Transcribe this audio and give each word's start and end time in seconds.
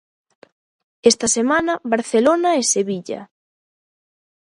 Esta 1.11 1.27
semana 1.37 1.73
Barcelona 1.93 2.49
e 2.59 2.61
Sevilla. 2.73 3.21